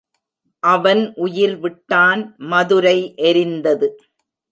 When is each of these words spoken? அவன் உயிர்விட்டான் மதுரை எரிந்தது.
அவன் 0.63 1.01
உயிர்விட்டான் 1.17 2.21
மதுரை 2.45 2.95
எரிந்தது. 3.21 3.89